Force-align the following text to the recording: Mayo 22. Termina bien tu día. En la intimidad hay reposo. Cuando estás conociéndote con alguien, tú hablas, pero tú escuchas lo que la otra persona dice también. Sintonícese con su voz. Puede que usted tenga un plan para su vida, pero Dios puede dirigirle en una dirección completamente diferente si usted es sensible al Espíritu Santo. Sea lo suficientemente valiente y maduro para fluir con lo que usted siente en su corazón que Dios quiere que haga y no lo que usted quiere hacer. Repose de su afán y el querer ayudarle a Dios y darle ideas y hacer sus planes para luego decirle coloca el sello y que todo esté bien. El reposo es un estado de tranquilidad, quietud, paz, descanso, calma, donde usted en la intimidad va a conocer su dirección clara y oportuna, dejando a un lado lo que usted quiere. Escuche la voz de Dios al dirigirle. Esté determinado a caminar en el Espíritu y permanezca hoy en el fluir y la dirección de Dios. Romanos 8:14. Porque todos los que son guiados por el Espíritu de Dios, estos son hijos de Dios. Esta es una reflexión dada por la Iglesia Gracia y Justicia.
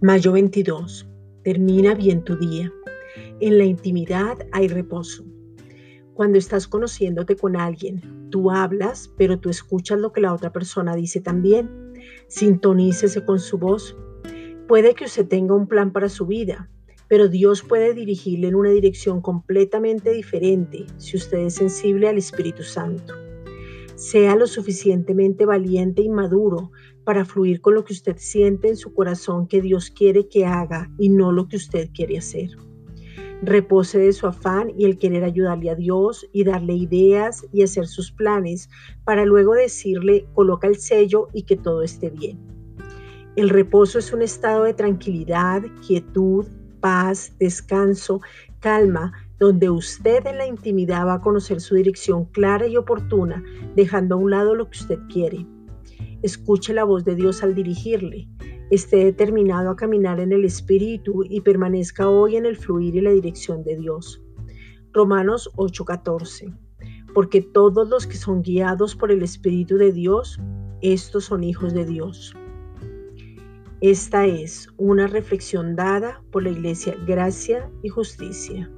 Mayo 0.00 0.30
22. 0.30 1.08
Termina 1.42 1.92
bien 1.92 2.22
tu 2.22 2.36
día. 2.36 2.72
En 3.40 3.58
la 3.58 3.64
intimidad 3.64 4.38
hay 4.52 4.68
reposo. 4.68 5.24
Cuando 6.14 6.38
estás 6.38 6.68
conociéndote 6.68 7.34
con 7.34 7.56
alguien, 7.56 8.28
tú 8.30 8.52
hablas, 8.52 9.12
pero 9.18 9.40
tú 9.40 9.50
escuchas 9.50 9.98
lo 9.98 10.12
que 10.12 10.20
la 10.20 10.32
otra 10.32 10.52
persona 10.52 10.94
dice 10.94 11.20
también. 11.20 11.68
Sintonícese 12.28 13.24
con 13.24 13.40
su 13.40 13.58
voz. 13.58 13.96
Puede 14.68 14.94
que 14.94 15.06
usted 15.06 15.26
tenga 15.26 15.56
un 15.56 15.66
plan 15.66 15.92
para 15.92 16.08
su 16.08 16.26
vida, 16.26 16.70
pero 17.08 17.26
Dios 17.26 17.64
puede 17.64 17.92
dirigirle 17.92 18.46
en 18.46 18.54
una 18.54 18.70
dirección 18.70 19.20
completamente 19.20 20.12
diferente 20.12 20.86
si 20.98 21.16
usted 21.16 21.38
es 21.38 21.54
sensible 21.54 22.06
al 22.06 22.18
Espíritu 22.18 22.62
Santo. 22.62 23.14
Sea 23.98 24.36
lo 24.36 24.46
suficientemente 24.46 25.44
valiente 25.44 26.02
y 26.02 26.08
maduro 26.08 26.70
para 27.02 27.24
fluir 27.24 27.60
con 27.60 27.74
lo 27.74 27.84
que 27.84 27.92
usted 27.92 28.14
siente 28.16 28.68
en 28.68 28.76
su 28.76 28.94
corazón 28.94 29.48
que 29.48 29.60
Dios 29.60 29.90
quiere 29.90 30.28
que 30.28 30.46
haga 30.46 30.88
y 31.00 31.08
no 31.08 31.32
lo 31.32 31.48
que 31.48 31.56
usted 31.56 31.90
quiere 31.92 32.18
hacer. 32.18 32.48
Repose 33.42 33.98
de 33.98 34.12
su 34.12 34.28
afán 34.28 34.72
y 34.78 34.84
el 34.84 34.98
querer 34.98 35.24
ayudarle 35.24 35.70
a 35.70 35.74
Dios 35.74 36.24
y 36.32 36.44
darle 36.44 36.74
ideas 36.74 37.44
y 37.52 37.62
hacer 37.62 37.88
sus 37.88 38.12
planes 38.12 38.70
para 39.02 39.24
luego 39.24 39.54
decirle 39.54 40.28
coloca 40.32 40.68
el 40.68 40.76
sello 40.76 41.26
y 41.32 41.42
que 41.42 41.56
todo 41.56 41.82
esté 41.82 42.10
bien. 42.10 42.38
El 43.34 43.48
reposo 43.48 43.98
es 43.98 44.12
un 44.12 44.22
estado 44.22 44.62
de 44.62 44.74
tranquilidad, 44.74 45.62
quietud, 45.84 46.46
paz, 46.78 47.32
descanso, 47.40 48.20
calma, 48.60 49.12
donde 49.38 49.70
usted 49.70 50.26
en 50.26 50.38
la 50.38 50.46
intimidad 50.46 51.06
va 51.06 51.14
a 51.14 51.20
conocer 51.20 51.60
su 51.60 51.74
dirección 51.74 52.24
clara 52.26 52.66
y 52.66 52.76
oportuna, 52.76 53.42
dejando 53.76 54.16
a 54.16 54.18
un 54.18 54.30
lado 54.30 54.54
lo 54.54 54.68
que 54.68 54.78
usted 54.78 54.98
quiere. 55.08 55.46
Escuche 56.22 56.74
la 56.74 56.84
voz 56.84 57.04
de 57.04 57.14
Dios 57.14 57.42
al 57.42 57.54
dirigirle. 57.54 58.28
Esté 58.70 59.04
determinado 59.04 59.70
a 59.70 59.76
caminar 59.76 60.20
en 60.20 60.32
el 60.32 60.44
Espíritu 60.44 61.24
y 61.24 61.40
permanezca 61.40 62.08
hoy 62.08 62.36
en 62.36 62.44
el 62.44 62.56
fluir 62.56 62.96
y 62.96 63.00
la 63.00 63.12
dirección 63.12 63.62
de 63.62 63.76
Dios. 63.76 64.20
Romanos 64.92 65.50
8:14. 65.56 66.52
Porque 67.14 67.40
todos 67.40 67.88
los 67.88 68.06
que 68.06 68.16
son 68.16 68.42
guiados 68.42 68.96
por 68.96 69.10
el 69.12 69.22
Espíritu 69.22 69.76
de 69.76 69.92
Dios, 69.92 70.40
estos 70.82 71.24
son 71.24 71.44
hijos 71.44 71.72
de 71.72 71.84
Dios. 71.84 72.34
Esta 73.80 74.26
es 74.26 74.68
una 74.76 75.06
reflexión 75.06 75.76
dada 75.76 76.20
por 76.32 76.42
la 76.42 76.50
Iglesia 76.50 76.96
Gracia 77.06 77.70
y 77.82 77.88
Justicia. 77.88 78.68